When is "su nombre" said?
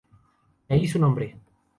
0.87-1.37